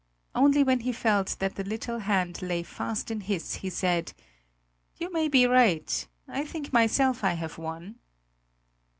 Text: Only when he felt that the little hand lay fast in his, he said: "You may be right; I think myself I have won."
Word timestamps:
Only 0.33 0.63
when 0.63 0.79
he 0.79 0.91
felt 0.93 1.35
that 1.37 1.53
the 1.57 1.63
little 1.63 1.99
hand 1.99 2.41
lay 2.41 2.63
fast 2.63 3.11
in 3.11 3.21
his, 3.21 3.57
he 3.61 3.69
said: 3.69 4.13
"You 4.97 5.11
may 5.13 5.27
be 5.27 5.45
right; 5.45 6.07
I 6.27 6.43
think 6.43 6.73
myself 6.73 7.23
I 7.23 7.33
have 7.33 7.59
won." 7.59 7.99